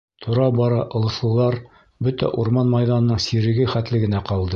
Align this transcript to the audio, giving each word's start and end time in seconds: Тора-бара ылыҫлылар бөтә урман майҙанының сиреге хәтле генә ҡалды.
Тора-бара 0.25 0.77
ылыҫлылар 0.99 1.57
бөтә 2.07 2.31
урман 2.45 2.73
майҙанының 2.77 3.21
сиреге 3.27 3.69
хәтле 3.75 4.03
генә 4.07 4.23
ҡалды. 4.31 4.49